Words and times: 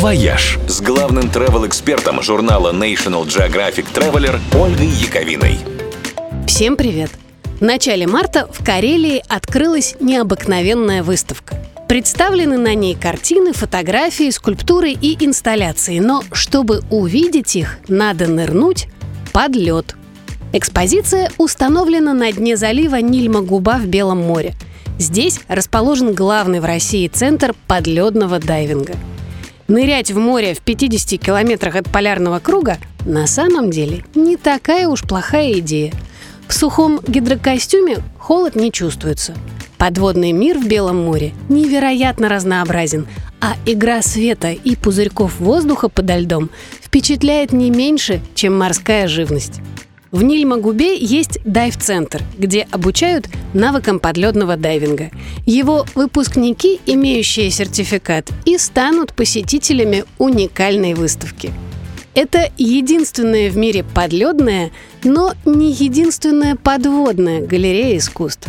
«Вояж» 0.00 0.58
с 0.66 0.80
главным 0.80 1.24
travel-экспертом 1.24 2.22
журнала 2.22 2.72
National 2.72 3.26
Geographic 3.26 3.84
Traveler 3.92 4.40
Ольгой 4.58 4.86
Яковиной. 4.86 5.58
Всем 6.46 6.76
привет! 6.76 7.10
В 7.60 7.60
начале 7.60 8.06
марта 8.06 8.48
в 8.50 8.64
Карелии 8.64 9.22
открылась 9.28 9.96
необыкновенная 10.00 11.02
выставка. 11.02 11.54
Представлены 11.86 12.56
на 12.56 12.72
ней 12.72 12.94
картины, 12.94 13.52
фотографии, 13.52 14.30
скульптуры 14.30 14.92
и 14.92 15.22
инсталляции, 15.22 15.98
но 15.98 16.22
чтобы 16.32 16.80
увидеть 16.88 17.54
их, 17.54 17.76
надо 17.86 18.26
нырнуть 18.26 18.88
под 19.34 19.54
лед. 19.54 19.96
Экспозиция 20.54 21.30
установлена 21.36 22.14
на 22.14 22.32
дне 22.32 22.56
залива 22.56 23.02
Нильма-Губа 23.02 23.76
в 23.76 23.86
Белом 23.86 24.22
море. 24.22 24.54
Здесь 24.98 25.40
расположен 25.46 26.14
главный 26.14 26.60
в 26.60 26.64
России 26.64 27.06
центр 27.06 27.54
подледного 27.66 28.38
дайвинга– 28.38 28.94
Нырять 29.70 30.10
в 30.10 30.18
море 30.18 30.54
в 30.54 30.62
50 30.62 31.20
километрах 31.20 31.76
от 31.76 31.88
полярного 31.88 32.40
круга 32.40 32.78
на 33.06 33.28
самом 33.28 33.70
деле 33.70 34.04
не 34.16 34.36
такая 34.36 34.88
уж 34.88 35.02
плохая 35.02 35.60
идея. 35.60 35.92
В 36.48 36.54
сухом 36.54 37.00
гидрокостюме 37.06 37.98
холод 38.18 38.56
не 38.56 38.72
чувствуется. 38.72 39.32
Подводный 39.78 40.32
мир 40.32 40.58
в 40.58 40.66
Белом 40.66 41.04
море 41.04 41.34
невероятно 41.48 42.28
разнообразен, 42.28 43.06
а 43.40 43.54
игра 43.64 44.02
света 44.02 44.50
и 44.50 44.74
пузырьков 44.74 45.38
воздуха 45.38 45.88
подо 45.88 46.18
льдом 46.18 46.50
впечатляет 46.82 47.52
не 47.52 47.70
меньше, 47.70 48.20
чем 48.34 48.58
морская 48.58 49.06
живность. 49.06 49.60
В 50.12 50.24
Нильмагубе 50.24 50.98
есть 50.98 51.38
дайв-центр, 51.44 52.20
где 52.36 52.66
обучают 52.72 53.28
навыкам 53.54 54.00
подледного 54.00 54.56
дайвинга. 54.56 55.10
Его 55.46 55.86
выпускники, 55.94 56.80
имеющие 56.84 57.48
сертификат, 57.50 58.28
и 58.44 58.58
станут 58.58 59.14
посетителями 59.14 60.04
уникальной 60.18 60.94
выставки. 60.94 61.52
Это 62.14 62.50
единственная 62.58 63.50
в 63.50 63.56
мире 63.56 63.84
подледная, 63.84 64.72
но 65.04 65.34
не 65.44 65.72
единственная 65.72 66.56
подводная 66.56 67.40
галерея 67.40 67.96
искусств. 67.96 68.48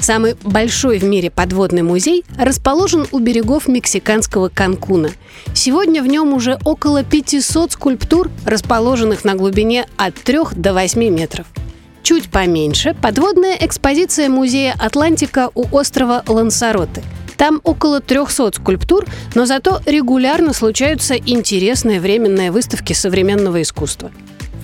Самый 0.00 0.34
большой 0.42 0.98
в 0.98 1.04
мире 1.04 1.30
подводный 1.30 1.82
музей 1.82 2.24
расположен 2.38 3.06
у 3.12 3.18
берегов 3.18 3.68
мексиканского 3.68 4.48
Канкуна. 4.48 5.10
Сегодня 5.54 6.02
в 6.02 6.06
нем 6.06 6.32
уже 6.32 6.58
около 6.64 7.04
500 7.04 7.72
скульптур, 7.72 8.30
расположенных 8.46 9.24
на 9.24 9.34
глубине 9.34 9.86
от 9.98 10.14
3 10.14 10.38
до 10.56 10.72
8 10.72 11.08
метров. 11.10 11.46
Чуть 12.02 12.30
поменьше– 12.30 12.96
подводная 13.02 13.56
экспозиция 13.60 14.30
музея 14.30 14.74
«Атлантика» 14.78 15.50
у 15.54 15.66
острова 15.70 16.24
Лансароты. 16.26 17.02
Там 17.36 17.60
около 17.62 18.00
300 18.00 18.52
скульптур, 18.54 19.04
но 19.34 19.44
зато 19.44 19.80
регулярно 19.84 20.54
случаются 20.54 21.14
интересные 21.14 22.00
временные 22.00 22.50
выставки 22.50 22.94
современного 22.94 23.60
искусства 23.60 24.10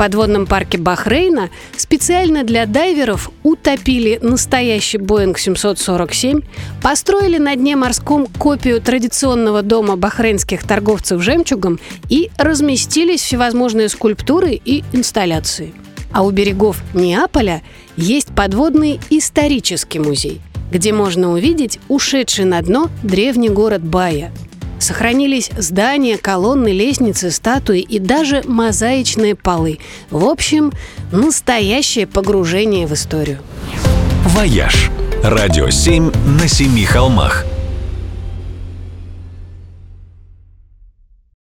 подводном 0.00 0.46
парке 0.46 0.78
Бахрейна 0.78 1.50
специально 1.76 2.42
для 2.42 2.64
дайверов 2.64 3.30
утопили 3.42 4.18
настоящий 4.22 4.96
Боинг 4.96 5.38
747, 5.38 6.40
построили 6.82 7.36
на 7.36 7.54
дне 7.54 7.76
морском 7.76 8.26
копию 8.38 8.80
традиционного 8.80 9.60
дома 9.60 9.96
бахрейнских 9.96 10.66
торговцев 10.66 11.20
жемчугом 11.20 11.78
и 12.08 12.30
разместились 12.38 13.20
всевозможные 13.20 13.90
скульптуры 13.90 14.58
и 14.64 14.84
инсталляции. 14.94 15.74
А 16.12 16.22
у 16.22 16.30
берегов 16.30 16.82
Неаполя 16.94 17.60
есть 17.98 18.28
подводный 18.28 18.98
исторический 19.10 19.98
музей, 19.98 20.40
где 20.72 20.94
можно 20.94 21.30
увидеть 21.30 21.78
ушедший 21.88 22.46
на 22.46 22.62
дно 22.62 22.88
древний 23.02 23.50
город 23.50 23.82
Бая– 23.82 24.32
Сохранились 24.80 25.50
здания, 25.56 26.16
колонны, 26.16 26.72
лестницы, 26.72 27.30
статуи 27.30 27.80
и 27.80 27.98
даже 27.98 28.42
мозаичные 28.46 29.36
полы. 29.36 29.78
В 30.10 30.24
общем, 30.24 30.72
настоящее 31.12 32.06
погружение 32.06 32.86
в 32.86 32.94
историю. 32.94 33.38
«Вояж»– 34.24 34.90
радио 35.22 35.70
7 35.70 36.10
на 36.40 36.48
семи 36.48 36.84
холмах– 36.84 37.44